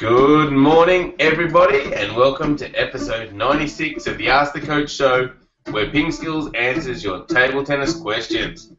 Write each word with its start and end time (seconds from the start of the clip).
Good 0.00 0.50
morning, 0.50 1.14
everybody, 1.18 1.92
and 1.92 2.16
welcome 2.16 2.56
to 2.56 2.72
episode 2.72 3.34
96 3.34 4.06
of 4.06 4.16
the 4.16 4.30
Ask 4.30 4.54
the 4.54 4.60
Coach 4.62 4.90
show, 4.90 5.30
where 5.72 5.90
Ping 5.90 6.10
Skills 6.10 6.50
answers 6.54 7.04
your 7.04 7.26
table 7.26 7.62
tennis 7.62 7.92
questions. 7.92 8.72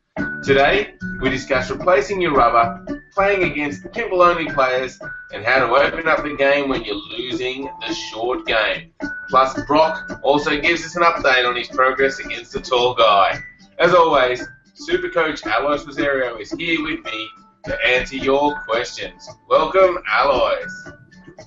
Today, 0.44 0.96
we 1.21 1.29
discuss 1.29 1.69
replacing 1.69 2.21
your 2.21 2.33
rubber, 2.33 2.83
playing 3.13 3.44
against 3.44 3.83
pimple 3.92 4.23
only 4.23 4.51
players, 4.51 4.97
and 5.31 5.46
how 5.46 5.60
to 5.60 5.71
open 5.71 6.07
up 6.07 6.23
the 6.23 6.35
game 6.35 6.69
when 6.69 6.83
you're 6.83 6.96
losing 6.96 7.69
the 7.88 7.94
short 7.94 8.47
game. 8.47 8.92
Plus, 9.29 9.63
Brock 9.67 10.19
also 10.24 10.60
gives 10.60 10.83
us 10.83 10.96
an 10.96 11.03
update 11.03 11.47
on 11.47 11.56
his 11.56 11.67
progress 11.67 12.17
against 12.17 12.51
the 12.51 12.62
tall 12.62 12.96
guy. 12.96 13.40
As 13.78 13.94
always, 13.94 14.44
Super 14.74 15.10
Coach 15.10 15.46
Alois 15.46 15.85
Rosario 15.85 16.40
is 16.40 16.52
here 16.53 16.81
with 16.81 17.05
me 17.05 17.30
to 17.66 17.77
answer 17.85 18.16
your 18.16 18.59
questions. 18.62 19.30
Welcome, 19.48 19.99
Alois. 20.12 20.66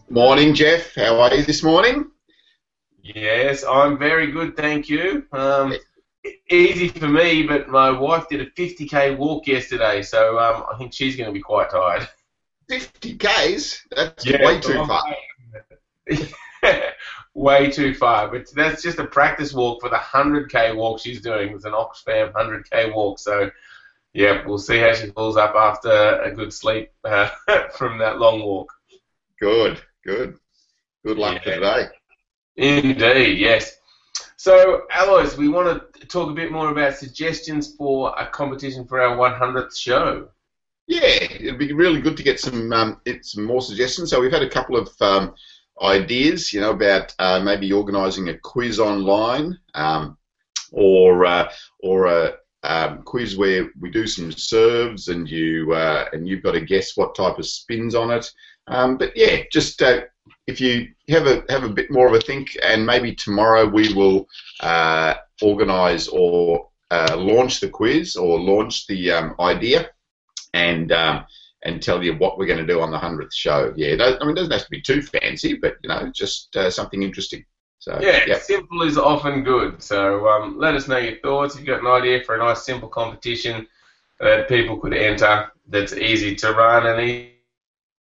Morning, 0.09 0.55
Jeff. 0.55 0.95
How 0.95 1.21
are 1.21 1.35
you 1.35 1.43
this 1.43 1.63
morning? 1.63 2.11
Yes, 3.03 3.65
I'm 3.65 3.99
very 3.99 4.31
good, 4.31 4.57
thank 4.57 4.89
you. 4.89 5.27
Um, 5.33 5.75
easy 6.51 6.89
for 6.89 7.09
me, 7.09 7.43
but 7.43 7.69
my 7.69 7.91
wife 7.91 8.29
did 8.29 8.41
a 8.41 8.47
50k 8.51 9.17
walk 9.17 9.47
yesterday, 9.47 10.03
so 10.03 10.39
um, 10.39 10.65
I 10.73 10.79
think 10.79 10.93
she's 10.93 11.17
going 11.17 11.29
to 11.29 11.33
be 11.33 11.41
quite 11.41 11.71
tired. 11.71 12.09
50 12.69 13.17
k's? 13.17 13.85
That's 13.95 14.25
yeah, 14.25 14.45
way 14.45 14.61
too 14.61 14.87
far. 14.87 15.05
way 17.35 17.71
too 17.71 17.95
far, 17.95 18.29
but 18.29 18.47
that's 18.55 18.83
just 18.83 18.99
a 18.99 19.07
practice 19.07 19.53
walk 19.53 19.81
for 19.81 19.91
the 19.91 19.97
100k 19.97 20.75
walk 20.75 21.01
she's 21.01 21.21
doing. 21.21 21.53
It's 21.55 21.65
an 21.65 21.73
Oxfam 21.73 22.33
100k 22.33 22.95
walk, 22.95 23.19
so 23.19 23.51
yeah, 24.15 24.47
we'll 24.47 24.59
see 24.59 24.79
how 24.79 24.95
she 24.95 25.11
pulls 25.11 25.37
up 25.37 25.55
after 25.57 25.91
a 26.23 26.33
good 26.33 26.53
sleep 26.53 26.91
uh, 27.05 27.29
from 27.77 27.99
that 27.99 28.19
long 28.19 28.41
walk. 28.41 28.73
Good, 29.41 29.81
good. 30.05 30.39
Good 31.05 31.19
luck 31.19 31.43
yeah. 31.45 31.55
today. 31.55 31.87
Indeed, 32.57 33.39
yes. 33.39 33.77
So, 34.37 34.83
Alois, 34.95 35.37
we 35.37 35.49
want 35.49 35.95
to 35.95 36.07
talk 36.07 36.31
a 36.31 36.35
bit 36.35 36.53
more 36.53 36.71
about 36.71 36.97
suggestions 36.97 37.75
for 37.77 38.15
a 38.19 38.27
competition 38.27 38.87
for 38.87 39.01
our 39.01 39.17
100th 39.17 39.77
show. 39.77 40.29
Yeah, 40.87 41.01
it'd 41.07 41.59
be 41.59 41.73
really 41.73 42.01
good 42.01 42.17
to 42.19 42.23
get 42.23 42.39
some 42.39 42.73
um, 42.73 43.01
some 43.23 43.45
more 43.45 43.63
suggestions. 43.63 44.11
So 44.11 44.21
we've 44.21 44.31
had 44.31 44.43
a 44.43 44.51
couple 44.51 44.77
of 44.77 44.91
um, 45.01 45.35
ideas, 45.81 46.53
you 46.53 46.61
know, 46.61 46.73
about 46.73 47.15
uh, 47.19 47.41
maybe 47.41 47.73
organising 47.73 48.29
a 48.29 48.39
quiz 48.39 48.79
online, 48.79 49.59
um, 49.75 50.19
or 50.73 51.25
uh, 51.25 51.51
or 51.81 52.07
a 52.07 52.35
um, 52.65 53.03
quiz 53.03 53.37
where 53.37 53.71
we 53.81 53.91
do 53.91 54.07
some 54.07 54.31
serves 54.31 55.09
and 55.09 55.29
you 55.29 55.73
uh, 55.73 56.07
and 56.13 56.29
you've 56.29 56.43
got 56.43 56.53
to 56.53 56.61
guess 56.61 56.97
what 56.97 57.15
type 57.15 57.39
of 57.39 57.47
spins 57.47 57.95
on 57.95 58.11
it. 58.11 58.31
Um, 58.67 58.97
but 58.97 59.17
yeah, 59.17 59.43
just 59.51 59.83
uh, 59.83 60.03
if 60.47 60.61
you 60.61 60.89
have 61.09 61.27
a 61.27 61.45
have 61.49 61.65
a 61.65 61.69
bit 61.69 61.91
more 61.91 62.07
of 62.07 62.15
a 62.15 62.21
think, 62.21 62.57
and 62.63 62.87
maybe 62.87 63.15
tomorrow 63.15 63.67
we 63.67 63.93
will 63.93 64.27
uh, 64.61 65.15
organise 65.43 66.09
or 66.09 66.69
uh, 66.91 67.17
launch 67.17 67.61
the 67.61 67.69
quiz 67.69 68.17
or 68.17 68.41
launch 68.41 68.87
the 68.87 69.11
um, 69.11 69.35
idea, 69.41 69.91
and 70.55 70.93
um, 70.93 71.25
and 71.65 71.83
tell 71.83 72.03
you 72.03 72.15
what 72.15 72.39
we're 72.39 72.47
going 72.47 72.65
to 72.65 72.73
do 72.73 72.81
on 72.81 72.91
the 72.91 72.99
hundredth 72.99 73.35
show. 73.35 73.73
Yeah, 73.77 73.97
I 74.21 74.25
mean, 74.25 74.31
it 74.31 74.37
doesn't 74.37 74.53
have 74.53 74.65
to 74.65 74.71
be 74.71 74.81
too 74.81 75.03
fancy, 75.03 75.55
but 75.55 75.77
you 75.83 75.89
know, 75.89 76.11
just 76.15 76.55
uh, 76.57 76.71
something 76.71 77.03
interesting. 77.03 77.45
So 77.79 77.99
yeah, 78.01 78.25
yep. 78.27 78.41
simple 78.41 78.83
is 78.83 78.97
often 78.97 79.45
good. 79.45 79.83
So 79.83 80.27
um, 80.27 80.59
let 80.59 80.75
us 80.75 80.89
know 80.89 80.97
your 80.97 81.19
thoughts. 81.19 81.55
If 81.55 81.61
you've 81.61 81.69
got 81.69 81.81
an 81.81 82.03
idea 82.03 82.25
for 82.25 82.35
a 82.35 82.39
nice 82.39 82.65
simple 82.65 82.89
competition 82.89 83.67
that 84.21 84.49
people 84.49 84.79
could 84.79 84.95
enter, 84.95 85.51
that's 85.69 85.93
easy 85.93 86.35
to 86.37 86.53
run 86.53 86.87
and 86.87 87.01
easy 87.01 87.34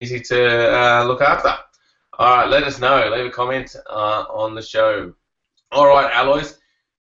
to 0.00 0.74
uh, 0.74 1.04
look 1.04 1.20
after. 1.20 1.54
All 2.18 2.36
right, 2.36 2.48
let 2.48 2.64
us 2.64 2.80
know. 2.80 3.10
Leave 3.14 3.26
a 3.26 3.30
comment 3.30 3.74
uh, 3.88 4.24
on 4.30 4.54
the 4.54 4.62
show. 4.62 5.12
All 5.72 5.86
right, 5.86 6.10
Alois. 6.14 6.54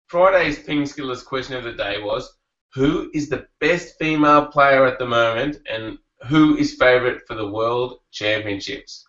Friday's 0.06 0.58
Ping 0.58 0.82
Skillers 0.82 1.24
question 1.24 1.56
of 1.56 1.64
the 1.64 1.72
day 1.72 2.00
was, 2.00 2.36
who 2.74 3.10
is 3.14 3.28
the 3.28 3.46
best 3.60 3.98
female 3.98 4.46
player 4.46 4.84
at 4.86 4.98
the 4.98 5.06
moment 5.06 5.58
and 5.70 5.98
who 6.28 6.56
is 6.56 6.74
favourite 6.74 7.26
for 7.26 7.34
the 7.34 7.48
World 7.48 8.00
Championships? 8.10 9.06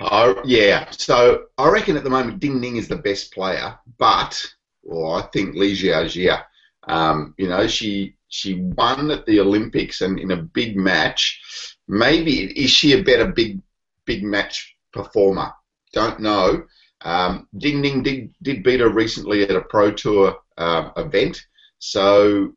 Oh, 0.00 0.40
yeah. 0.44 0.90
So 0.90 1.44
I 1.58 1.68
reckon 1.68 1.96
at 1.96 2.04
the 2.04 2.10
moment 2.10 2.40
Ding 2.40 2.60
Ning 2.60 2.76
is 2.76 2.88
the 2.88 2.96
best 2.96 3.32
player, 3.32 3.78
but 3.98 4.44
well, 4.82 5.14
I 5.14 5.22
think 5.32 5.54
Li 5.54 5.74
Jiajia. 5.74 6.42
Um, 6.88 7.34
you 7.38 7.48
know, 7.48 7.68
she 7.68 8.16
she 8.28 8.54
won 8.54 9.10
at 9.10 9.26
the 9.26 9.38
Olympics 9.40 10.00
and 10.00 10.18
in 10.18 10.32
a 10.32 10.36
big 10.36 10.76
match. 10.76 11.71
Maybe 11.88 12.44
is 12.58 12.70
she 12.70 12.92
a 12.92 13.02
better 13.02 13.26
big 13.26 13.60
big 14.06 14.22
match 14.22 14.76
performer? 14.92 15.52
Don't 15.92 16.20
know. 16.20 16.64
Um, 17.02 17.48
Ding 17.56 17.80
Ning 17.80 18.02
did 18.02 18.34
did 18.42 18.62
beat 18.62 18.80
her 18.80 18.88
recently 18.88 19.42
at 19.42 19.50
a 19.50 19.60
pro 19.62 19.90
tour 19.90 20.38
uh, 20.56 20.90
event, 20.96 21.44
so 21.78 22.52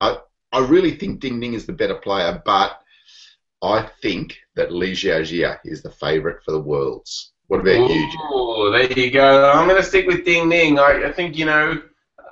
I 0.00 0.18
I 0.52 0.66
really 0.66 0.92
think 0.92 1.20
Ding 1.20 1.38
Ning 1.38 1.54
is 1.54 1.66
the 1.66 1.72
better 1.72 1.96
player, 1.96 2.42
but 2.44 2.80
I 3.62 3.88
think 4.02 4.36
that 4.54 4.72
Li 4.72 4.92
Jiajia 4.92 5.58
is 5.64 5.82
the 5.82 5.90
favourite 5.90 6.42
for 6.44 6.52
the 6.52 6.60
Worlds. 6.60 7.32
What 7.48 7.60
about 7.60 7.90
Ooh, 7.90 7.92
you? 7.92 8.10
Oh, 8.30 8.70
there 8.70 8.92
you 8.92 9.10
go. 9.10 9.50
I'm 9.50 9.66
going 9.66 9.80
to 9.80 9.86
stick 9.86 10.06
with 10.06 10.24
Ding 10.24 10.48
Ning. 10.48 10.78
I, 10.78 11.06
I 11.06 11.12
think, 11.12 11.36
you 11.36 11.46
know, 11.46 11.82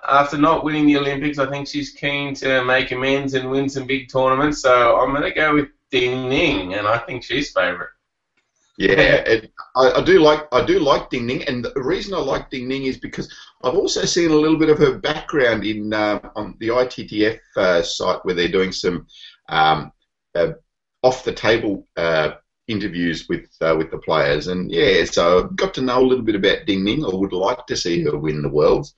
after 0.08 0.38
not 0.38 0.62
winning 0.62 0.86
the 0.86 0.98
Olympics, 0.98 1.38
I 1.38 1.48
think 1.50 1.66
she's 1.66 1.90
keen 1.90 2.34
to 2.36 2.64
make 2.64 2.92
amends 2.92 3.34
and 3.34 3.50
win 3.50 3.68
some 3.68 3.86
big 3.86 4.10
tournaments. 4.10 4.60
So 4.60 4.98
I'm 4.98 5.10
going 5.10 5.22
to 5.22 5.32
go 5.32 5.54
with 5.54 5.68
Ding 5.90 6.28
Ning, 6.28 6.74
and 6.74 6.86
I 6.86 6.98
think 6.98 7.22
she's 7.22 7.52
favourite. 7.52 7.90
Yeah, 8.78 9.24
it, 9.24 9.50
I, 9.74 9.92
I, 9.92 10.04
do 10.04 10.18
like 10.20 10.46
I 10.52 10.64
do 10.64 10.78
like 10.78 11.08
Ding 11.08 11.26
Ning, 11.26 11.44
and 11.44 11.64
the 11.64 11.82
reason 11.82 12.12
I 12.12 12.18
like 12.18 12.50
Ding 12.50 12.68
Ning 12.68 12.84
is 12.84 12.98
because 12.98 13.32
I've 13.64 13.74
also 13.74 14.04
seen 14.04 14.30
a 14.30 14.34
little 14.34 14.58
bit 14.58 14.68
of 14.68 14.78
her 14.78 14.98
background 14.98 15.64
in 15.64 15.94
uh, 15.94 16.20
on 16.36 16.56
the 16.60 16.68
ITTF 16.68 17.38
uh, 17.56 17.82
site 17.82 18.22
where 18.24 18.34
they're 18.34 18.48
doing 18.48 18.72
some 18.72 19.06
um, 19.48 19.92
uh, 20.34 20.52
off 21.02 21.24
the 21.24 21.32
table 21.32 21.86
uh, 21.96 22.32
interviews 22.68 23.26
with 23.30 23.48
uh, 23.62 23.74
with 23.78 23.90
the 23.90 23.98
players, 23.98 24.48
and 24.48 24.70
yeah, 24.70 25.04
so 25.06 25.44
I've 25.44 25.56
got 25.56 25.72
to 25.74 25.82
know 25.82 26.00
a 26.00 26.06
little 26.06 26.24
bit 26.24 26.34
about 26.34 26.66
Ding 26.66 26.84
Ning. 26.84 27.02
I 27.02 27.14
would 27.14 27.32
like 27.32 27.66
to 27.66 27.76
see 27.76 28.02
her 28.04 28.18
win 28.18 28.42
the 28.42 28.50
Worlds 28.50 28.94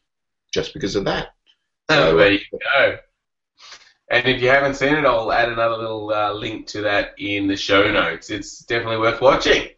just 0.52 0.74
because 0.74 0.96
of 0.96 1.04
that. 1.04 1.28
Oh, 1.88 2.16
there 2.16 2.32
you 2.32 2.40
go. 2.50 2.98
And 4.10 4.26
if 4.26 4.40
you 4.40 4.48
haven't 4.48 4.74
seen 4.74 4.94
it, 4.94 5.04
I'll 5.04 5.32
add 5.32 5.50
another 5.50 5.76
little 5.76 6.12
uh, 6.12 6.32
link 6.32 6.66
to 6.68 6.80
that 6.82 7.14
in 7.18 7.46
the 7.46 7.56
show 7.56 7.90
notes. 7.90 8.30
It's 8.30 8.60
definitely 8.60 8.98
worth 8.98 9.20
watching. 9.20 9.68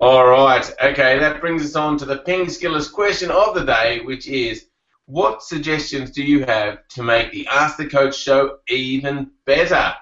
All 0.00 0.26
right, 0.26 0.68
okay, 0.82 1.18
that 1.18 1.40
brings 1.40 1.62
us 1.62 1.76
on 1.76 1.96
to 1.98 2.04
the 2.04 2.18
Ping 2.18 2.46
Skillers 2.46 2.90
question 2.90 3.30
of 3.30 3.54
the 3.54 3.64
day, 3.64 4.00
which 4.00 4.26
is 4.26 4.66
what 5.06 5.42
suggestions 5.42 6.10
do 6.10 6.24
you 6.24 6.44
have 6.44 6.88
to 6.88 7.02
make 7.02 7.30
the 7.32 7.46
Ask 7.46 7.76
the 7.76 7.86
Coach 7.86 8.16
show 8.16 8.58
even 8.68 9.30
better? 9.44 9.94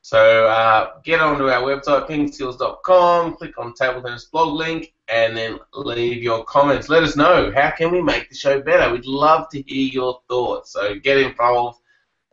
So 0.00 0.48
uh, 0.48 1.00
get 1.04 1.20
onto 1.20 1.48
our 1.48 1.62
website, 1.62 2.08
pingskills.com, 2.08 3.36
click 3.36 3.56
on 3.58 3.74
Table 3.74 4.02
Tennis 4.02 4.24
blog 4.24 4.54
link, 4.54 4.92
and 5.08 5.36
then 5.36 5.58
leave 5.74 6.22
your 6.22 6.44
comments. 6.44 6.88
Let 6.88 7.02
us 7.02 7.14
know 7.14 7.52
how 7.54 7.70
can 7.70 7.92
we 7.92 8.02
make 8.02 8.28
the 8.28 8.34
show 8.34 8.60
better. 8.60 8.92
We'd 8.92 9.06
love 9.06 9.48
to 9.50 9.62
hear 9.62 9.88
your 9.92 10.20
thoughts. 10.28 10.72
So 10.72 10.96
get 10.96 11.18
involved 11.18 11.78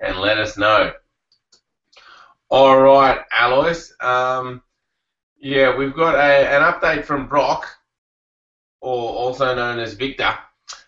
and 0.02 0.18
let 0.18 0.38
us 0.38 0.58
know. 0.58 0.92
All 2.50 2.82
right, 2.82 3.20
Alois. 3.40 3.92
Um, 4.02 4.62
yeah, 5.40 5.76
we've 5.76 5.96
got 5.96 6.16
a, 6.16 6.20
an 6.20 6.62
update 6.62 7.06
from 7.06 7.28
Brock, 7.28 7.68
or 8.82 9.10
also 9.10 9.56
known 9.56 9.80
as 9.80 9.94
Victor, 9.94 10.34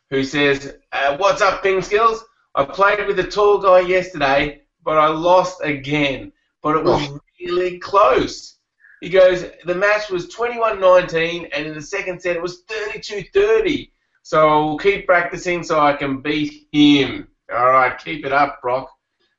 who 0.09 0.23
says, 0.23 0.75
uh, 0.91 1.15
"What's 1.17 1.41
up, 1.41 1.63
Ping 1.63 1.81
Skills? 1.81 2.23
I 2.55 2.65
played 2.65 3.07
with 3.07 3.15
the 3.15 3.23
tall 3.23 3.59
guy 3.59 3.79
yesterday, 3.79 4.63
but 4.83 4.97
I 4.97 5.07
lost 5.07 5.61
again." 5.63 6.33
but 6.63 6.77
it 6.77 6.83
was 6.83 7.07
oh. 7.09 7.19
really 7.39 7.77
close. 7.77 8.57
He 9.01 9.09
goes, 9.09 9.45
the 9.65 9.75
match 9.75 10.09
was 10.09 10.33
21-19, 10.33 11.49
and 11.53 11.67
in 11.67 11.75
the 11.75 11.81
second 11.81 12.21
set 12.21 12.37
it 12.37 12.41
was 12.41 12.63
32-30. 12.63 13.91
So 14.23 14.47
I'll 14.47 14.77
keep 14.77 15.05
practicing 15.05 15.61
so 15.61 15.79
I 15.79 15.93
can 15.93 16.21
beat 16.21 16.69
him. 16.71 17.27
All 17.53 17.69
right, 17.69 17.97
keep 17.97 18.25
it 18.25 18.31
up, 18.31 18.61
Brock. 18.61 18.89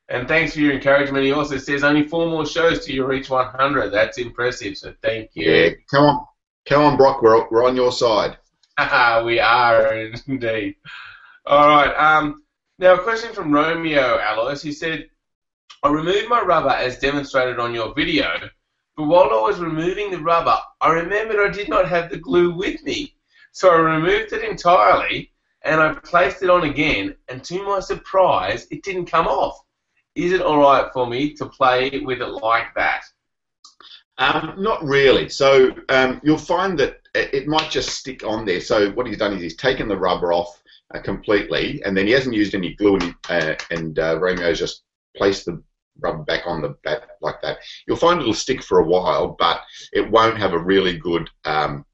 And 0.08 0.28
thanks 0.28 0.52
for 0.52 0.60
your 0.60 0.74
encouragement. 0.74 1.24
He 1.24 1.32
also 1.32 1.56
says 1.56 1.82
only 1.82 2.06
four 2.06 2.28
more 2.28 2.44
shows 2.44 2.84
till 2.84 2.94
you 2.94 3.06
reach 3.06 3.30
100. 3.30 3.90
That's 3.90 4.18
impressive. 4.18 4.76
So 4.76 4.94
thank 5.02 5.30
you. 5.34 5.50
Yeah, 5.50 5.70
come 5.90 6.04
on, 6.04 6.26
come 6.66 6.82
on, 6.82 6.96
Brock. 6.96 7.22
We're 7.22 7.48
we're 7.48 7.64
on 7.64 7.76
your 7.76 7.92
side. 7.92 8.36
we 9.24 9.40
are 9.40 9.94
indeed. 10.26 10.76
All 11.46 11.68
right. 11.68 11.94
Um. 11.94 12.42
Now 12.78 12.94
a 12.94 13.02
question 13.02 13.32
from 13.32 13.52
Romeo 13.52 14.18
Alois. 14.20 14.60
He 14.60 14.72
said, 14.72 15.08
I 15.84 15.88
removed 15.88 16.28
my 16.28 16.40
rubber 16.40 16.70
as 16.70 16.98
demonstrated 16.98 17.60
on 17.60 17.72
your 17.72 17.94
video, 17.94 18.26
but 18.96 19.04
while 19.04 19.30
I 19.30 19.40
was 19.40 19.60
removing 19.60 20.10
the 20.10 20.18
rubber, 20.18 20.56
I 20.80 20.90
remembered 20.90 21.38
I 21.38 21.52
did 21.52 21.68
not 21.68 21.88
have 21.88 22.10
the 22.10 22.18
glue 22.18 22.54
with 22.54 22.82
me. 22.82 23.14
So 23.52 23.70
I 23.70 23.76
removed 23.76 24.32
it 24.32 24.42
entirely 24.42 25.30
and 25.62 25.80
I 25.80 25.94
placed 25.94 26.42
it 26.42 26.50
on 26.50 26.64
again, 26.64 27.14
and 27.28 27.42
to 27.44 27.62
my 27.62 27.80
surprise, 27.80 28.66
it 28.70 28.82
didn't 28.82 29.06
come 29.06 29.26
off. 29.26 29.58
Is 30.14 30.32
it 30.32 30.40
alright 30.40 30.93
for 30.93 31.06
me 31.06 31.34
to 31.34 31.46
play 31.46 32.00
with 32.05 32.20
it 32.20 32.26
like 32.26 32.75
that? 32.76 33.02
Um, 34.19 34.55
not 34.58 34.82
really. 34.84 35.28
So 35.28 35.75
um, 35.88 36.20
you'll 36.22 36.38
find 36.38 36.78
that 36.78 37.00
it 37.14 37.46
might 37.46 37.70
just 37.70 37.90
stick 37.90 38.25
on 38.25 38.44
there. 38.44 38.61
So 38.61 38.90
what 38.93 39.06
he's 39.06 39.19
done 39.19 39.32
is 39.32 39.43
he's 39.43 39.56
taken 39.56 39.88
the 39.88 39.96
rubber 39.96 40.32
off 40.32 40.62
uh, 40.94 41.00
completely, 41.00 41.82
and 41.84 41.96
then 41.96 42.06
he 42.06 42.12
hasn't 42.12 42.34
used 42.34 42.55
any 42.55 42.75
glue, 42.75 42.99
and, 42.99 43.14
uh, 43.28 43.56
and 43.70 43.99
uh, 43.99 44.19
Romeo's 44.20 44.58
just 44.58 44.82
placed 45.16 45.46
the 45.46 45.62
rubber 46.00 46.22
back 46.25 46.43
on 46.46 46.62
the 46.62 46.76
bat 46.84 47.08
like 47.20 47.40
that. 47.43 47.58
You'll 47.87 47.96
find 47.96 48.20
it'll 48.20 48.34
stick 48.34 48.62
for 48.62 48.81
a 48.81 48.87
while, 48.87 49.37
but 49.38 49.62
it 49.93 50.11
won't 50.11 50.38
have 50.38 50.52
a 50.52 50.58
really 50.58 50.96
good 50.96 51.28
um, 51.44 51.84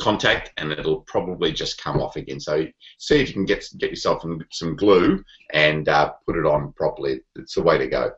contact, 0.00 0.52
and 0.56 0.72
it'll 0.72 1.00
probably 1.02 1.52
just 1.52 1.82
come 1.82 2.00
off 2.00 2.16
again. 2.16 2.40
So 2.40 2.66
see 2.98 3.20
if 3.20 3.28
you 3.28 3.34
can 3.34 3.44
get 3.44 3.64
get 3.78 3.90
yourself 3.90 4.22
some, 4.22 4.44
some 4.50 4.76
glue 4.76 5.24
and 5.52 5.88
uh, 5.88 6.12
put 6.26 6.36
it 6.36 6.46
on 6.46 6.72
properly. 6.72 7.20
It's 7.36 7.54
the 7.54 7.62
way 7.62 7.78
to 7.78 7.86
go. 7.86 8.12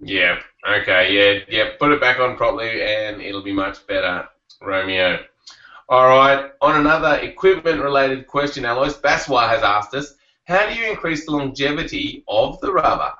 Yeah. 0.00 0.40
Okay. 0.68 1.12
Yeah. 1.12 1.44
Yeah. 1.48 1.70
Put 1.78 1.92
it 1.92 2.00
back 2.00 2.18
on 2.18 2.36
properly, 2.36 2.82
and 2.82 3.22
it'll 3.22 3.42
be 3.42 3.52
much 3.52 3.86
better, 3.86 4.28
Romeo. 4.60 5.20
All 5.88 6.08
right. 6.08 6.50
On 6.62 6.80
another 6.80 7.16
equipment-related 7.20 8.26
question, 8.26 8.64
Alois 8.64 9.00
Baswa 9.00 9.48
has 9.48 9.62
asked 9.62 9.94
us, 9.94 10.14
how 10.44 10.66
do 10.66 10.74
you 10.74 10.90
increase 10.90 11.26
the 11.26 11.32
longevity 11.32 12.24
of 12.26 12.58
the 12.60 12.72
rubber? 12.72 13.12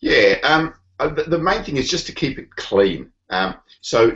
Yeah. 0.00 0.36
Um, 0.44 0.74
uh, 1.00 1.08
the, 1.08 1.24
the 1.24 1.38
main 1.38 1.64
thing 1.64 1.78
is 1.78 1.90
just 1.90 2.06
to 2.06 2.12
keep 2.12 2.38
it 2.38 2.54
clean. 2.56 3.10
Um, 3.30 3.56
so 3.80 4.12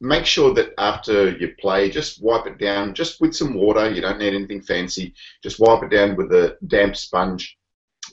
make 0.00 0.24
sure 0.24 0.54
that 0.54 0.72
after 0.78 1.30
you 1.36 1.54
play, 1.58 1.90
just 1.90 2.22
wipe 2.22 2.46
it 2.46 2.58
down 2.58 2.94
just 2.94 3.20
with 3.20 3.34
some 3.34 3.54
water. 3.54 3.90
You 3.90 4.00
don't 4.00 4.18
need 4.18 4.34
anything 4.34 4.62
fancy. 4.62 5.14
Just 5.42 5.60
wipe 5.60 5.82
it 5.82 5.90
down 5.90 6.16
with 6.16 6.32
a 6.32 6.56
damp 6.66 6.96
sponge 6.96 7.58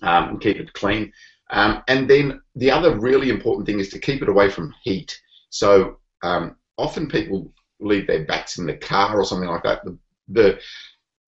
um, 0.02 0.30
and 0.30 0.42
keep 0.42 0.58
it 0.58 0.74
clean. 0.74 1.14
Um, 1.50 1.84
and 1.88 2.10
then 2.10 2.42
the 2.56 2.72
other 2.72 3.00
really 3.00 3.30
important 3.30 3.66
thing 3.66 3.80
is 3.80 3.90
to 3.90 4.00
keep 4.00 4.22
it 4.22 4.30
away 4.30 4.50
from 4.50 4.76
heat. 4.84 5.20
So 5.50 6.00
um, 6.24 6.58
often 6.78 7.08
people 7.08 7.54
leave 7.80 8.08
their 8.08 8.26
bats 8.26 8.58
in 8.58 8.66
the 8.66 8.76
car 8.76 9.18
or 9.18 9.26
something 9.26 9.50
like 9.50 9.64
that. 9.64 9.86
The, 9.86 9.98
the 10.28 10.60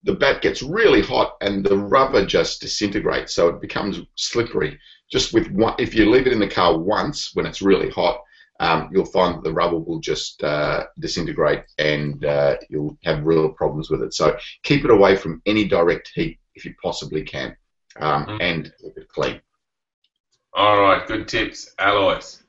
the 0.04 0.14
bat 0.14 0.42
gets 0.42 0.64
really 0.64 1.02
hot 1.02 1.36
and 1.42 1.64
the 1.64 1.78
rubber 1.78 2.26
just 2.26 2.62
disintegrates, 2.62 3.34
so 3.34 3.50
it 3.50 3.60
becomes 3.60 4.00
slippery. 4.16 4.80
Just 5.12 5.34
with 5.34 5.52
one, 5.52 5.76
if 5.78 5.94
you 5.94 6.10
leave 6.10 6.26
it 6.26 6.32
in 6.32 6.40
the 6.40 6.48
car 6.48 6.78
once 6.78 7.36
when 7.36 7.46
it's 7.46 7.62
really 7.62 7.90
hot, 7.90 8.22
um, 8.60 8.90
you'll 8.92 9.06
find 9.06 9.36
that 9.36 9.44
the 9.44 9.54
rubber 9.54 9.78
will 9.78 10.00
just 10.00 10.44
uh, 10.44 10.86
disintegrate 11.00 11.64
and 11.78 12.26
uh, 12.26 12.58
you'll 12.70 12.98
have 13.04 13.26
real 13.26 13.50
problems 13.50 13.90
with 13.90 14.02
it. 14.02 14.14
So 14.14 14.38
keep 14.64 14.84
it 14.84 14.92
away 14.92 15.16
from 15.16 15.42
any 15.46 15.66
direct 15.66 16.12
heat 16.14 16.40
if 16.56 16.66
you 16.66 16.74
possibly 16.82 17.24
can, 17.24 17.56
um, 18.00 18.26
mm. 18.26 18.38
and 18.42 18.74
keep 18.82 18.98
it 18.98 19.08
clean. 19.08 19.42
All 20.54 20.82
right, 20.82 21.08
good 21.08 21.28
tips, 21.28 21.74
Alois. 21.80 22.42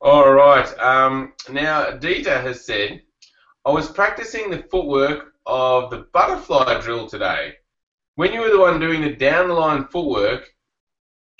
All 0.00 0.32
right, 0.32 0.66
um, 0.78 1.34
now 1.50 1.90
Dieter 1.90 2.42
has 2.42 2.64
said, 2.64 3.02
I 3.66 3.70
was 3.70 3.90
practicing 3.90 4.50
the 4.50 4.64
footwork 4.70 5.34
of 5.44 5.90
the 5.90 6.06
butterfly 6.12 6.80
drill 6.80 7.06
today. 7.06 7.54
When 8.14 8.32
you 8.32 8.40
were 8.40 8.50
the 8.50 8.60
one 8.60 8.80
doing 8.80 9.02
the 9.02 9.14
down 9.14 9.48
the 9.48 9.54
line 9.54 9.84
footwork, 9.86 10.48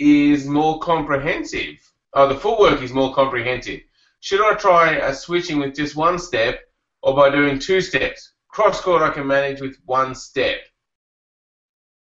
is 0.00 0.46
more 0.46 0.78
comprehensive. 0.80 1.78
Oh, 2.14 2.26
the 2.26 2.34
footwork 2.34 2.82
is 2.82 2.92
more 2.92 3.14
comprehensive. 3.14 3.80
Should 4.20 4.42
I 4.42 4.54
try 4.54 4.96
a 4.96 5.14
switching 5.14 5.58
with 5.58 5.74
just 5.74 5.96
one 5.96 6.18
step, 6.18 6.60
or 7.02 7.14
by 7.14 7.30
doing 7.30 7.58
two 7.58 7.80
steps? 7.80 8.32
Cross 8.48 8.82
court 8.82 9.02
I 9.02 9.10
can 9.10 9.26
manage 9.26 9.60
with 9.60 9.78
one 9.86 10.14
step. 10.14 10.60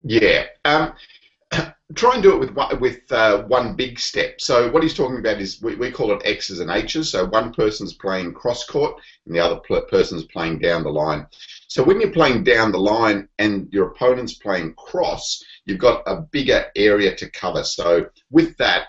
Yeah. 0.02 0.46
Um, 0.64 0.94
try 1.94 2.14
and 2.14 2.22
do 2.22 2.34
it 2.34 2.38
with 2.38 2.52
one, 2.52 2.80
with 2.80 3.10
uh, 3.12 3.42
one 3.44 3.74
big 3.74 3.98
step. 3.98 4.40
So 4.40 4.70
what 4.70 4.82
he's 4.82 4.94
talking 4.94 5.18
about 5.18 5.40
is 5.40 5.60
we, 5.60 5.74
we 5.76 5.90
call 5.90 6.12
it 6.12 6.22
X's 6.24 6.60
and 6.60 6.70
H's. 6.70 7.10
So 7.10 7.26
one 7.26 7.52
person's 7.52 7.94
playing 7.94 8.32
cross 8.32 8.64
court 8.64 9.00
and 9.26 9.34
the 9.34 9.40
other 9.40 9.60
person's 9.82 10.24
playing 10.24 10.60
down 10.60 10.84
the 10.84 10.90
line. 10.90 11.26
So 11.68 11.82
when 11.82 12.00
you're 12.00 12.12
playing 12.12 12.44
down 12.44 12.72
the 12.72 12.78
line 12.78 13.28
and 13.38 13.68
your 13.72 13.88
opponent's 13.88 14.34
playing 14.34 14.74
cross, 14.74 15.42
you've 15.66 15.78
got 15.78 16.02
a 16.06 16.22
bigger 16.22 16.66
area 16.76 17.14
to 17.16 17.30
cover. 17.30 17.64
So 17.64 18.06
with 18.30 18.56
that, 18.56 18.88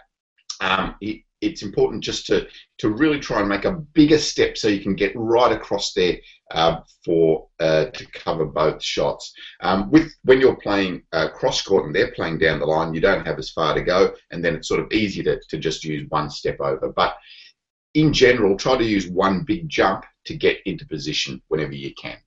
um, 0.61 0.95
it's 1.41 1.63
important 1.63 2.03
just 2.03 2.27
to, 2.27 2.47
to 2.77 2.89
really 2.89 3.19
try 3.19 3.39
and 3.39 3.49
make 3.49 3.65
a 3.65 3.71
bigger 3.71 4.17
step 4.17 4.57
so 4.57 4.67
you 4.67 4.79
can 4.79 4.95
get 4.95 5.11
right 5.15 5.51
across 5.51 5.93
there 5.93 6.17
uh, 6.51 6.81
for 7.03 7.47
uh, 7.59 7.85
to 7.85 8.05
cover 8.11 8.45
both 8.45 8.81
shots. 8.81 9.33
Um, 9.61 9.89
with 9.91 10.13
when 10.23 10.39
you're 10.39 10.55
playing 10.55 11.03
uh, 11.11 11.29
cross 11.29 11.61
court 11.61 11.85
and 11.85 11.95
they're 11.95 12.11
playing 12.11 12.37
down 12.37 12.59
the 12.59 12.65
line, 12.65 12.93
you 12.93 13.01
don't 13.01 13.25
have 13.25 13.39
as 13.39 13.49
far 13.49 13.73
to 13.73 13.81
go, 13.81 14.13
and 14.31 14.43
then 14.43 14.55
it's 14.55 14.67
sort 14.67 14.79
of 14.79 14.91
easy 14.91 15.23
to, 15.23 15.39
to 15.49 15.57
just 15.57 15.83
use 15.83 16.07
one 16.09 16.29
step 16.29 16.59
over. 16.59 16.91
But 16.91 17.17
in 17.93 18.13
general, 18.13 18.55
try 18.55 18.77
to 18.77 18.83
use 18.83 19.07
one 19.07 19.43
big 19.43 19.67
jump 19.67 20.05
to 20.25 20.35
get 20.35 20.59
into 20.65 20.85
position 20.85 21.41
whenever 21.47 21.73
you 21.73 21.93
can. 21.95 22.17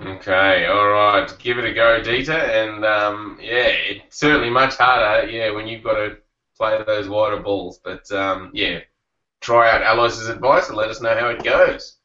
Okay, 0.00 0.64
all 0.64 0.88
right, 0.88 1.30
give 1.38 1.58
it 1.58 1.66
a 1.66 1.74
go, 1.74 2.00
Dieter, 2.00 2.30
and 2.30 2.86
um, 2.86 3.38
yeah, 3.38 3.66
it's 3.66 4.18
certainly 4.18 4.48
much 4.48 4.76
harder, 4.76 5.28
yeah, 5.28 5.50
when 5.50 5.66
you've 5.66 5.84
got 5.84 5.94
to 5.94 6.16
play 6.60 6.82
those 6.86 7.08
wider 7.08 7.40
balls. 7.40 7.80
But 7.82 8.10
um, 8.12 8.50
yeah, 8.52 8.80
try 9.40 9.70
out 9.70 9.82
Alois's 9.82 10.28
advice 10.28 10.68
and 10.68 10.76
let 10.76 10.90
us 10.90 11.00
know 11.00 11.18
how 11.18 11.28
it 11.28 11.42
goes. 11.42 11.96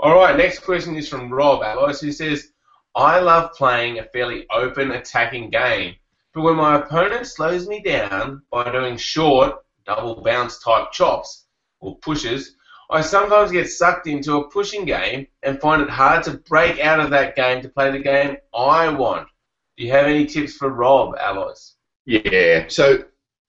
All 0.00 0.16
right, 0.16 0.36
next 0.36 0.58
question 0.60 0.96
is 0.96 1.08
from 1.08 1.32
Rob 1.32 1.62
Alois, 1.62 2.00
who 2.00 2.10
says, 2.10 2.50
I 2.96 3.20
love 3.20 3.52
playing 3.52 3.98
a 3.98 4.04
fairly 4.04 4.46
open 4.50 4.90
attacking 4.90 5.50
game, 5.50 5.94
but 6.32 6.42
when 6.42 6.56
my 6.56 6.80
opponent 6.80 7.26
slows 7.26 7.68
me 7.68 7.80
down 7.80 8.42
by 8.50 8.70
doing 8.70 8.96
short, 8.96 9.64
double 9.86 10.22
bounce 10.22 10.58
type 10.58 10.90
chops 10.90 11.46
or 11.80 11.96
pushes, 11.98 12.56
I 12.90 13.00
sometimes 13.00 13.52
get 13.52 13.70
sucked 13.70 14.08
into 14.08 14.36
a 14.36 14.50
pushing 14.50 14.84
game 14.84 15.28
and 15.44 15.60
find 15.60 15.80
it 15.80 15.88
hard 15.88 16.24
to 16.24 16.38
break 16.48 16.80
out 16.80 17.00
of 17.00 17.10
that 17.10 17.36
game 17.36 17.62
to 17.62 17.68
play 17.68 17.90
the 17.92 17.98
game 17.98 18.36
I 18.52 18.88
want. 18.88 19.28
Do 19.76 19.84
you 19.84 19.92
have 19.92 20.06
any 20.06 20.26
tips 20.26 20.56
for 20.56 20.70
Rob, 20.70 21.14
Alois? 21.20 21.74
Yeah, 22.04 22.66
so 22.68 23.04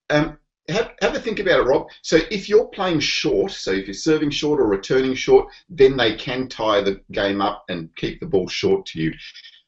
um, 0.09 0.37
have, 0.69 0.93
have 1.01 1.15
a 1.15 1.19
think 1.19 1.39
about 1.39 1.59
it, 1.59 1.63
Rob. 1.63 1.87
So 2.01 2.19
if 2.31 2.49
you're 2.49 2.67
playing 2.67 2.99
short, 2.99 3.51
so 3.51 3.71
if 3.71 3.85
you're 3.87 3.93
serving 3.93 4.31
short 4.31 4.59
or 4.59 4.67
returning 4.67 5.13
short, 5.13 5.47
then 5.69 5.95
they 5.95 6.15
can 6.15 6.47
tie 6.47 6.81
the 6.81 7.01
game 7.11 7.41
up 7.41 7.65
and 7.69 7.95
keep 7.95 8.19
the 8.19 8.25
ball 8.25 8.47
short 8.47 8.85
to 8.87 9.01
you. 9.01 9.13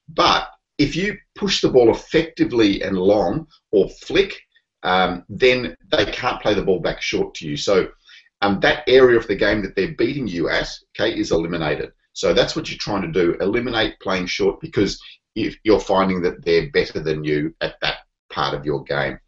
But 0.10 0.50
if 0.78 0.96
you 0.96 1.18
push 1.36 1.62
the 1.62 1.70
ball 1.70 1.92
effectively 1.92 2.82
and 2.82 2.98
long 2.98 3.48
or 3.72 3.90
flick, 3.90 4.40
um, 4.84 5.24
then 5.30 5.76
they 5.92 6.06
can't 6.06 6.42
play 6.42 6.54
the 6.54 6.64
ball 6.64 6.80
back 6.80 7.02
short 7.02 7.34
to 7.36 7.48
you. 7.48 7.58
So 7.58 7.90
um, 8.42 8.60
that 8.62 8.84
area 8.88 9.18
of 9.18 9.28
the 9.28 9.36
game 9.36 9.62
that 9.64 9.76
they're 9.76 9.96
beating 9.96 10.28
you 10.28 10.50
at, 10.50 10.70
okay, 10.96 11.18
is 11.18 11.32
eliminated. 11.32 11.92
So 12.14 12.34
that's 12.34 12.56
what 12.56 12.70
you're 12.70 12.80
trying 12.80 13.02
to 13.04 13.12
do: 13.12 13.36
eliminate 13.40 14.00
playing 14.00 14.28
short 14.28 14.60
because 14.62 15.00
if 15.36 15.56
you're 15.64 15.80
finding 15.80 16.22
that 16.24 16.44
they're 16.44 16.72
better 16.72 17.00
than 17.00 17.24
you 17.24 17.54
at 17.62 17.76
that 17.82 17.98
part 18.32 18.56
of 18.56 18.66
your 18.66 18.84
game. 18.84 19.20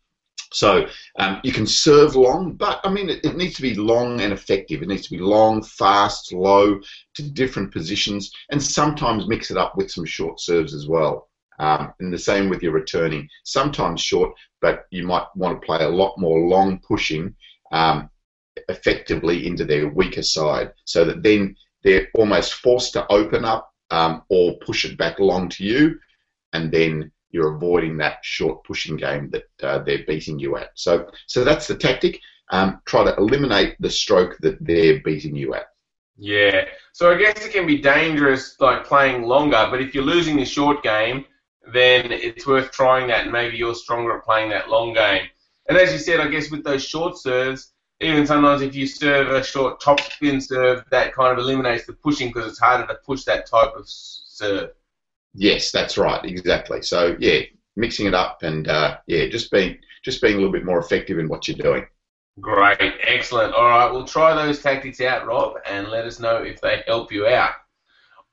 So 0.51 0.87
um, 1.17 1.39
you 1.43 1.51
can 1.51 1.67
serve 1.67 2.15
long, 2.15 2.53
but 2.53 2.79
I 2.83 2.89
mean, 2.89 3.09
it, 3.09 3.23
it, 3.23 3.37
needs 3.37 3.55
to 3.55 3.61
be 3.61 3.75
long 3.75 4.19
and 4.21 4.33
effective. 4.33 4.81
It 4.81 4.87
needs 4.87 5.03
to 5.03 5.15
be 5.15 5.19
long, 5.19 5.61
fast, 5.61 6.33
low, 6.33 6.79
to 7.15 7.31
different 7.31 7.71
positions, 7.71 8.31
and 8.49 8.61
sometimes 8.61 9.27
mix 9.27 9.51
it 9.51 9.57
up 9.57 9.77
with 9.77 9.91
some 9.91 10.05
short 10.05 10.39
serves 10.39 10.73
as 10.73 10.87
well. 10.87 11.29
Um, 11.59 11.93
and 11.99 12.11
the 12.11 12.17
same 12.17 12.49
with 12.49 12.63
your 12.63 12.71
returning. 12.71 13.27
Sometimes 13.43 14.01
short, 14.01 14.33
but 14.61 14.85
you 14.91 15.05
might 15.05 15.25
want 15.35 15.61
to 15.61 15.65
play 15.65 15.83
a 15.83 15.89
lot 15.89 16.17
more 16.17 16.39
long 16.47 16.79
pushing 16.79 17.35
um, 17.71 18.09
effectively 18.69 19.45
into 19.45 19.65
their 19.65 19.89
weaker 19.89 20.23
side, 20.23 20.71
so 20.85 21.05
that 21.05 21.21
then 21.21 21.55
they're 21.83 22.07
almost 22.15 22.55
forced 22.55 22.93
to 22.93 23.05
open 23.11 23.45
up 23.45 23.71
um, 23.91 24.23
or 24.29 24.57
push 24.65 24.83
it 24.83 24.97
back 24.97 25.19
long 25.19 25.47
to 25.49 25.63
you, 25.63 25.99
and 26.53 26.71
then 26.71 27.11
you're 27.31 27.55
avoiding 27.55 27.97
that 27.97 28.19
short 28.23 28.63
pushing 28.63 28.97
game 28.97 29.29
that 29.31 29.45
uh, 29.63 29.79
they're 29.79 30.05
beating 30.05 30.39
you 30.39 30.57
at. 30.57 30.69
So, 30.75 31.09
so 31.27 31.43
that's 31.43 31.67
the 31.67 31.75
tactic. 31.75 32.19
Um, 32.51 32.81
try 32.85 33.03
to 33.03 33.15
eliminate 33.15 33.75
the 33.79 33.89
stroke 33.89 34.37
that 34.41 34.57
they're 34.59 35.01
beating 35.01 35.35
you 35.35 35.53
at. 35.53 35.67
Yeah. 36.17 36.65
So 36.93 37.11
I 37.11 37.17
guess 37.17 37.45
it 37.45 37.53
can 37.53 37.65
be 37.65 37.77
dangerous, 37.77 38.55
like 38.59 38.85
playing 38.85 39.23
longer. 39.23 39.67
But 39.69 39.81
if 39.81 39.93
you're 39.93 40.03
losing 40.03 40.35
the 40.35 40.45
short 40.45 40.83
game, 40.83 41.25
then 41.71 42.11
it's 42.11 42.47
worth 42.47 42.71
trying 42.71 43.07
that, 43.07 43.23
and 43.23 43.31
maybe 43.31 43.57
you're 43.57 43.75
stronger 43.75 44.17
at 44.17 44.25
playing 44.25 44.49
that 44.49 44.69
long 44.69 44.93
game. 44.93 45.27
And 45.67 45.77
as 45.77 45.93
you 45.93 45.99
said, 45.99 46.19
I 46.19 46.27
guess 46.27 46.49
with 46.49 46.63
those 46.63 46.83
short 46.83 47.17
serves, 47.17 47.71
even 48.01 48.25
sometimes 48.25 48.61
if 48.61 48.75
you 48.75 48.87
serve 48.87 49.29
a 49.29 49.43
short 49.43 49.79
top 49.79 49.99
spin 49.99 50.41
serve, 50.41 50.83
that 50.89 51.13
kind 51.13 51.31
of 51.31 51.37
eliminates 51.37 51.85
the 51.85 51.93
pushing 51.93 52.29
because 52.29 52.49
it's 52.49 52.59
harder 52.59 52.87
to 52.87 52.99
push 53.05 53.23
that 53.25 53.45
type 53.45 53.73
of 53.75 53.83
serve. 53.87 54.71
Yes, 55.33 55.71
that's 55.71 55.97
right, 55.97 56.23
exactly. 56.25 56.81
So 56.81 57.15
yeah, 57.19 57.41
mixing 57.75 58.07
it 58.07 58.13
up 58.13 58.43
and 58.43 58.67
uh, 58.67 58.97
yeah, 59.07 59.27
just 59.27 59.51
being 59.51 59.77
just 60.03 60.21
being 60.21 60.35
a 60.35 60.37
little 60.37 60.51
bit 60.51 60.65
more 60.65 60.79
effective 60.79 61.19
in 61.19 61.27
what 61.27 61.47
you're 61.47 61.57
doing. 61.57 61.85
Great, 62.39 62.93
excellent. 63.03 63.53
All 63.53 63.65
right, 63.65 63.91
we'll 63.91 64.05
try 64.05 64.33
those 64.33 64.61
tactics 64.61 65.01
out, 65.01 65.25
Rob, 65.27 65.55
and 65.65 65.89
let 65.89 66.05
us 66.05 66.19
know 66.19 66.37
if 66.37 66.61
they 66.61 66.83
help 66.87 67.11
you 67.11 67.27
out. 67.27 67.53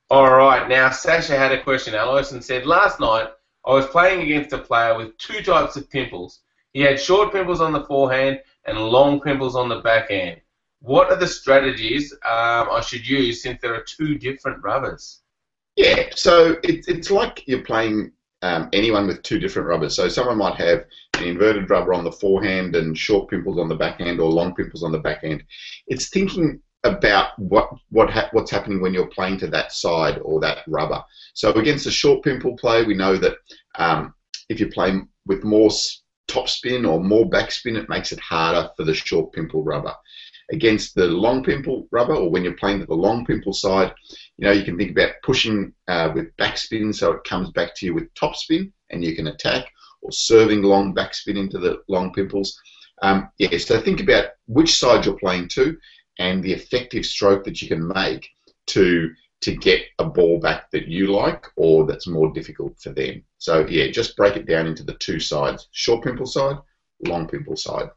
All 0.09 0.31
right, 0.31 0.69
now 0.69 0.89
Sasha 0.89 1.37
had 1.37 1.51
a 1.51 1.61
question, 1.61 1.93
Alois, 1.93 2.31
and 2.31 2.43
said 2.43 2.65
last 2.65 2.99
night 3.01 3.27
I 3.65 3.73
was 3.73 3.85
playing 3.87 4.21
against 4.21 4.53
a 4.53 4.57
player 4.57 4.97
with 4.97 5.17
two 5.17 5.43
types 5.43 5.75
of 5.75 5.89
pimples. 5.89 6.41
He 6.71 6.79
had 6.81 6.99
short 6.99 7.33
pimples 7.33 7.59
on 7.59 7.73
the 7.73 7.83
forehand 7.85 8.41
and 8.65 8.79
long 8.79 9.19
pimples 9.19 9.55
on 9.55 9.67
the 9.67 9.81
backhand. 9.81 10.39
what 10.79 11.09
are 11.09 11.17
the 11.17 11.27
strategies 11.27 12.13
um, 12.13 12.69
I 12.71 12.81
should 12.81 13.07
use 13.07 13.41
since 13.41 13.59
there 13.61 13.73
are 13.73 13.83
two 13.83 14.17
different 14.17 14.63
rubbers? 14.63 15.21
Yeah, 15.77 16.09
so 16.15 16.57
it, 16.63 16.85
it's 16.87 17.11
like 17.11 17.43
you're 17.47 17.61
playing 17.61 18.11
um, 18.41 18.67
anyone 18.73 19.05
with 19.07 19.21
two 19.21 19.39
different 19.39 19.67
rubbers. 19.67 19.95
So 19.95 20.09
someone 20.09 20.37
might 20.37 20.55
have 20.55 20.85
an 21.15 21.23
inverted 21.23 21.69
rubber 21.69 21.93
on 21.93 22.03
the 22.03 22.11
forehand 22.11 22.75
and 22.75 22.97
short 22.97 23.29
pimples 23.29 23.59
on 23.59 23.69
the 23.69 23.75
backhand, 23.75 24.19
or 24.19 24.31
long 24.31 24.55
pimples 24.55 24.83
on 24.83 24.91
the 24.91 24.99
backhand. 24.99 25.43
It's 25.87 26.09
thinking 26.09 26.61
about 26.83 27.37
what 27.37 27.69
what 27.89 28.09
ha- 28.09 28.29
what's 28.31 28.51
happening 28.51 28.81
when 28.81 28.93
you're 28.93 29.07
playing 29.07 29.37
to 29.39 29.47
that 29.47 29.71
side 29.71 30.17
or 30.23 30.39
that 30.41 30.59
rubber. 30.67 31.03
So 31.35 31.51
against 31.53 31.85
a 31.85 31.91
short 31.91 32.23
pimple 32.23 32.57
play, 32.57 32.83
we 32.83 32.95
know 32.95 33.15
that 33.17 33.37
um, 33.75 34.15
if 34.49 34.59
you 34.59 34.69
play 34.69 34.99
with 35.27 35.43
more 35.43 35.69
topspin 36.27 36.89
or 36.89 37.03
more 37.03 37.29
backspin, 37.29 37.77
it 37.77 37.89
makes 37.89 38.11
it 38.11 38.19
harder 38.19 38.69
for 38.75 38.83
the 38.83 38.95
short 38.95 39.31
pimple 39.31 39.63
rubber. 39.63 39.93
Against 40.51 40.95
the 40.95 41.07
long 41.07 41.43
pimple 41.43 41.87
rubber, 41.91 42.15
or 42.15 42.29
when 42.29 42.43
you're 42.43 42.53
playing 42.53 42.79
to 42.79 42.85
the 42.85 42.93
long 42.93 43.25
pimple 43.25 43.53
side, 43.53 43.93
you 44.37 44.45
know 44.45 44.53
you 44.53 44.63
can 44.63 44.77
think 44.77 44.91
about 44.91 45.15
pushing 45.23 45.73
uh, 45.87 46.11
with 46.15 46.35
backspin 46.37 46.95
so 46.95 47.11
it 47.11 47.23
comes 47.25 47.51
back 47.51 47.75
to 47.75 47.85
you 47.85 47.93
with 47.93 48.13
topspin 48.13 48.71
and 48.89 49.03
you 49.03 49.15
can 49.15 49.27
attack, 49.27 49.65
or 50.01 50.11
serving 50.11 50.63
long 50.63 50.95
backspin 50.95 51.37
into 51.37 51.57
the 51.57 51.81
long 51.89 52.13
pimples. 52.13 52.57
Um, 53.01 53.29
yeah, 53.37 53.57
so 53.57 53.79
think 53.79 53.99
about 53.99 54.29
which 54.47 54.77
side 54.77 55.05
you're 55.05 55.19
playing 55.19 55.49
to 55.49 55.77
and 56.19 56.43
the 56.43 56.53
effective 56.53 57.05
stroke 57.05 57.43
that 57.43 57.61
you 57.61 57.67
can 57.67 57.87
make 57.87 58.27
to 58.67 59.11
to 59.39 59.55
get 59.55 59.83
a 59.99 60.05
ball 60.05 60.39
back 60.39 60.71
that 60.71 60.87
you 60.87 61.13
like 61.13 61.45
or 61.57 61.85
that's 61.85 62.07
more 62.07 62.33
difficult 62.33 62.79
for 62.79 62.91
them. 62.91 63.23
So 63.37 63.67
yeah, 63.67 63.91
just 63.91 64.17
break 64.17 64.35
it 64.35 64.47
down 64.47 64.65
into 64.65 64.83
the 64.83 64.95
two 64.95 65.19
sides: 65.19 65.67
short 65.71 66.03
pimple 66.03 66.25
side, 66.25 66.57
long 67.05 67.27
pimple 67.27 67.55
side. 67.55 67.89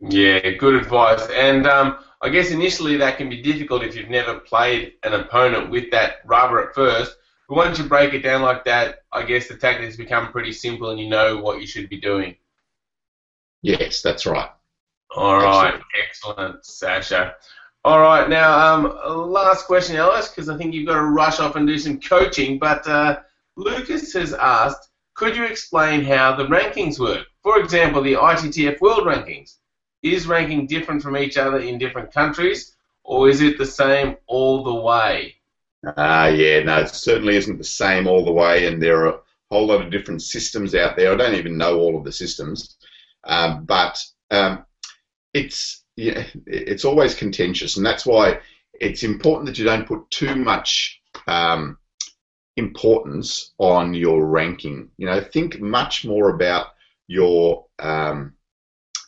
Yeah, 0.00 0.50
good 0.50 0.74
advice. 0.74 1.26
And 1.30 1.66
um, 1.66 1.98
I 2.22 2.28
guess 2.28 2.50
initially 2.50 2.96
that 2.98 3.18
can 3.18 3.28
be 3.28 3.42
difficult 3.42 3.82
if 3.82 3.94
you've 3.94 4.10
never 4.10 4.38
played 4.38 4.94
an 5.02 5.14
opponent 5.14 5.70
with 5.70 5.90
that 5.90 6.16
rubber 6.24 6.68
at 6.68 6.74
first. 6.74 7.16
But 7.48 7.56
once 7.56 7.78
you 7.78 7.84
break 7.84 8.14
it 8.14 8.20
down 8.20 8.42
like 8.42 8.64
that, 8.64 9.00
I 9.12 9.24
guess 9.24 9.48
the 9.48 9.56
tactics 9.56 9.96
become 9.96 10.32
pretty 10.32 10.52
simple 10.52 10.90
and 10.90 11.00
you 11.00 11.08
know 11.08 11.38
what 11.38 11.60
you 11.60 11.66
should 11.66 11.88
be 11.88 12.00
doing. 12.00 12.36
Yes, 13.62 14.00
that's 14.00 14.24
right. 14.24 14.50
All 15.14 15.38
right, 15.38 15.80
excellent, 16.06 16.64
Sasha. 16.64 17.34
All 17.84 18.00
right, 18.00 18.28
now 18.28 18.58
um, 18.58 19.30
last 19.32 19.66
question, 19.66 19.96
Alois, 19.96 20.28
because 20.28 20.48
I 20.48 20.56
think 20.56 20.72
you've 20.72 20.86
got 20.86 20.94
to 20.94 21.02
rush 21.02 21.40
off 21.40 21.56
and 21.56 21.66
do 21.66 21.78
some 21.78 22.00
coaching. 22.00 22.58
But 22.58 22.86
uh, 22.86 23.20
Lucas 23.56 24.12
has 24.12 24.32
asked, 24.34 24.90
could 25.14 25.34
you 25.34 25.44
explain 25.44 26.04
how 26.04 26.36
the 26.36 26.46
rankings 26.46 26.98
work? 26.98 27.26
For 27.42 27.58
example, 27.58 28.02
the 28.02 28.12
ITTF 28.14 28.80
World 28.80 29.06
Rankings. 29.06 29.56
Is 30.02 30.26
ranking 30.26 30.66
different 30.66 31.02
from 31.02 31.16
each 31.16 31.36
other 31.36 31.58
in 31.58 31.78
different 31.78 32.12
countries, 32.12 32.74
or 33.04 33.28
is 33.28 33.40
it 33.40 33.58
the 33.58 33.66
same 33.66 34.16
all 34.26 34.64
the 34.64 34.74
way? 34.74 35.36
Ah, 35.96 36.24
uh, 36.24 36.28
yeah, 36.28 36.62
no, 36.62 36.80
it 36.80 36.88
certainly 36.88 37.36
isn't 37.36 37.58
the 37.58 37.64
same 37.64 38.06
all 38.06 38.24
the 38.24 38.32
way, 38.32 38.66
and 38.66 38.82
there 38.82 39.04
are 39.04 39.14
a 39.14 39.20
whole 39.50 39.66
lot 39.66 39.82
of 39.82 39.90
different 39.90 40.22
systems 40.22 40.74
out 40.74 40.96
there. 40.96 41.12
I 41.12 41.16
don't 41.16 41.34
even 41.34 41.56
know 41.56 41.78
all 41.78 41.96
of 41.98 42.04
the 42.04 42.12
systems, 42.12 42.76
um, 43.24 43.64
but 43.64 44.02
um, 44.30 44.64
it's 45.34 45.84
yeah, 45.96 46.24
it's 46.46 46.84
always 46.84 47.14
contentious, 47.14 47.76
and 47.76 47.84
that's 47.84 48.06
why 48.06 48.40
it's 48.80 49.02
important 49.02 49.46
that 49.46 49.58
you 49.58 49.64
don't 49.64 49.86
put 49.86 50.10
too 50.10 50.34
much 50.34 51.00
um, 51.26 51.78
importance 52.56 53.52
on 53.58 53.94
your 53.94 54.26
ranking. 54.26 54.90
You 54.96 55.06
know, 55.06 55.20
think 55.20 55.60
much 55.60 56.04
more 56.04 56.30
about 56.34 56.68
your 57.06 57.66
um, 57.78 58.34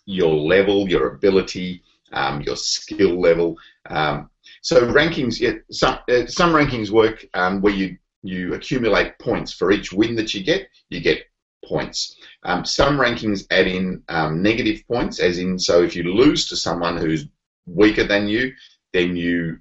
your 0.07 0.35
level, 0.35 0.89
your 0.89 1.15
ability, 1.15 1.83
um, 2.13 2.43
your 2.43 2.57
skill 2.57 3.21
level. 3.21 3.57
Um, 3.87 4.31
so 4.61 4.81
rankings, 4.93 5.41
yeah, 5.41 5.55
some 5.71 5.99
uh, 6.09 6.27
some 6.27 6.53
rankings 6.53 6.91
work 6.91 7.25
um, 7.35 7.61
where 7.61 7.75
you 7.75 7.97
you 8.23 8.55
accumulate 8.55 9.19
points 9.19 9.53
for 9.53 9.73
each 9.73 9.93
win 9.93 10.15
that 10.17 10.35
you 10.35 10.45
get. 10.45 10.69
You 10.91 11.01
get 11.01 11.25
points. 11.65 12.17
Um, 12.45 12.65
some 12.65 12.99
rankings 12.99 13.47
add 13.51 13.67
in 13.67 14.03
um, 14.09 14.43
negative 14.43 14.87
points, 14.87 15.21
as 15.21 15.39
in, 15.39 15.59
so 15.59 15.83
if 15.83 15.95
you 15.97 16.05
lose 16.05 16.49
to 16.49 16.57
someone 16.57 16.97
who's 16.97 17.27
weaker 17.67 18.05
than 18.05 18.29
you, 18.29 18.53
then 18.93 19.17
you 19.17 19.59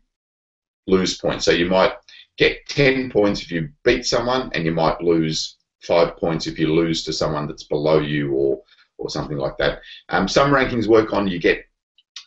lose 0.88 1.17
points. 1.17 1.45
So 1.45 1.51
you 1.51 1.67
might 1.67 1.93
get 2.38 2.67
10 2.67 3.12
points 3.12 3.41
if 3.41 3.51
you 3.51 3.69
beat 3.83 4.05
someone, 4.05 4.51
and 4.53 4.65
you 4.65 4.71
might 4.71 5.01
lose 5.01 5.57
5 5.83 6.17
points 6.17 6.48
if 6.48 6.60
you 6.60 6.74
lose 6.74 7.03
to 7.03 7.13
someone 7.13 7.48
that's 7.48 7.63
below 7.63 8.00
you 8.00 8.33
or, 8.33 8.62
or 9.01 9.10
something 9.10 9.38
like 9.38 9.58
that. 9.58 9.79
Um, 10.10 10.27
some 10.27 10.51
rankings 10.51 10.88
work 10.88 11.13
on 11.13 11.27
you 11.27 11.39
get 11.39 11.65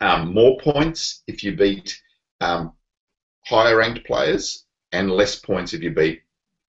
um, 0.00 0.32
more 0.34 0.58
points 0.58 1.22
if 1.26 1.42
you 1.42 1.56
beat 1.56 1.96
um, 2.40 2.72
higher 3.46 3.76
ranked 3.76 4.04
players, 4.06 4.64
and 4.92 5.10
less 5.10 5.36
points 5.36 5.72
if 5.72 5.82
you 5.82 5.90
beat 5.90 6.20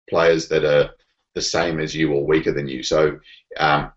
players 0.08 0.48
that 0.48 0.64
are 0.64 0.90
the 1.34 1.42
same 1.42 1.80
as 1.80 1.94
you 1.94 2.12
or 2.12 2.24
weaker 2.26 2.52
than 2.52 2.68
you. 2.68 2.82
So 2.82 3.18
um, 3.58 3.90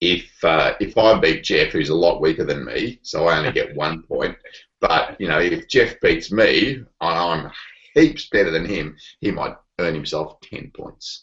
if 0.00 0.26
uh, 0.44 0.74
if 0.80 0.96
I 0.96 1.18
beat 1.18 1.44
Jeff, 1.44 1.72
who's 1.72 1.88
a 1.90 1.94
lot 1.94 2.20
weaker 2.20 2.44
than 2.44 2.64
me, 2.64 2.98
so 3.02 3.26
I 3.26 3.38
only 3.38 3.52
get 3.52 3.74
one 3.76 4.02
point. 4.08 4.36
But 4.80 5.20
you 5.20 5.28
know, 5.28 5.40
if 5.40 5.68
Jeff 5.68 6.00
beats 6.00 6.30
me, 6.30 6.74
and 6.76 6.86
I'm 7.00 7.50
heaps 7.94 8.28
better 8.30 8.50
than 8.50 8.64
him, 8.64 8.96
he 9.20 9.30
might 9.30 9.54
earn 9.78 9.94
himself 9.94 10.40
ten 10.40 10.70
points. 10.74 11.22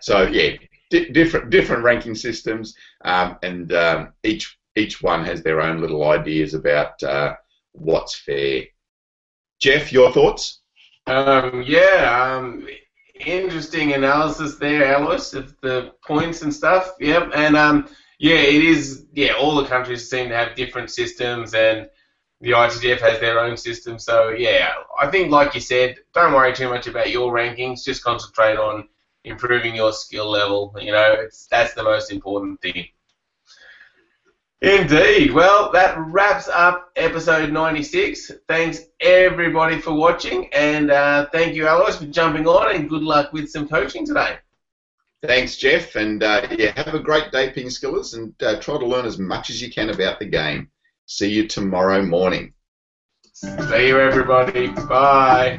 So 0.00 0.22
yeah, 0.28 0.56
di- 0.92 1.08
different 1.08 1.50
different 1.50 1.82
ranking 1.82 2.14
systems, 2.14 2.74
um, 3.04 3.38
and 3.42 3.72
um, 3.72 4.12
each 4.22 4.58
each 4.76 5.02
one 5.02 5.24
has 5.24 5.42
their 5.42 5.60
own 5.60 5.80
little 5.80 6.04
ideas 6.10 6.54
about 6.54 7.02
uh, 7.02 7.34
what's 7.72 8.14
fair. 8.14 8.64
Jeff, 9.58 9.92
your 9.92 10.12
thoughts? 10.12 10.60
Um, 11.06 11.64
yeah, 11.66 12.36
um, 12.36 12.68
interesting 13.26 13.92
analysis 13.92 14.56
there, 14.56 14.94
Alois, 14.94 15.32
of 15.34 15.56
the 15.62 15.92
points 16.06 16.42
and 16.42 16.54
stuff. 16.54 16.92
Yep, 17.00 17.32
and 17.34 17.56
um, 17.56 17.88
yeah, 18.18 18.36
it 18.36 18.62
is. 18.62 19.06
Yeah, 19.12 19.32
all 19.32 19.56
the 19.56 19.68
countries 19.68 20.08
seem 20.08 20.28
to 20.28 20.36
have 20.36 20.54
different 20.54 20.90
systems, 20.90 21.54
and 21.54 21.88
the 22.40 22.50
ITTF 22.50 23.00
has 23.00 23.20
their 23.20 23.40
own 23.40 23.56
system. 23.56 23.98
So 23.98 24.30
yeah, 24.30 24.70
I 25.00 25.10
think, 25.10 25.30
like 25.30 25.54
you 25.54 25.60
said, 25.60 25.96
don't 26.12 26.34
worry 26.34 26.52
too 26.52 26.68
much 26.68 26.86
about 26.86 27.10
your 27.10 27.32
rankings. 27.32 27.84
Just 27.84 28.04
concentrate 28.04 28.56
on 28.56 28.88
improving 29.24 29.74
your 29.74 29.92
skill 29.92 30.30
level. 30.30 30.74
You 30.80 30.92
know, 30.92 31.16
it's 31.18 31.46
that's 31.46 31.74
the 31.74 31.82
most 31.82 32.10
important 32.10 32.60
thing. 32.60 32.88
Indeed. 34.62 35.32
Well, 35.32 35.72
that 35.72 35.98
wraps 35.98 36.48
up 36.48 36.92
episode 36.94 37.50
96. 37.50 38.30
Thanks 38.46 38.82
everybody 39.00 39.80
for 39.80 39.92
watching, 39.92 40.48
and 40.54 40.92
uh, 40.92 41.26
thank 41.32 41.56
you, 41.56 41.66
Alois, 41.66 41.96
for 41.96 42.06
jumping 42.06 42.46
on, 42.46 42.76
and 42.76 42.88
good 42.88 43.02
luck 43.02 43.32
with 43.32 43.50
some 43.50 43.68
coaching 43.68 44.06
today. 44.06 44.36
Thanks, 45.24 45.56
Jeff, 45.56 45.96
and 45.96 46.22
uh, 46.22 46.46
yeah, 46.56 46.72
have 46.76 46.94
a 46.94 47.00
great 47.00 47.32
day, 47.32 47.50
Ping 47.50 47.66
Skillers, 47.66 48.14
and 48.14 48.40
uh, 48.42 48.60
try 48.60 48.78
to 48.78 48.86
learn 48.86 49.04
as 49.04 49.18
much 49.18 49.50
as 49.50 49.60
you 49.60 49.70
can 49.70 49.90
about 49.90 50.20
the 50.20 50.26
game. 50.26 50.68
See 51.06 51.28
you 51.28 51.48
tomorrow 51.48 52.02
morning. 52.02 52.54
See 53.32 53.88
you, 53.88 53.98
everybody. 53.98 54.68
Bye. 54.68 55.58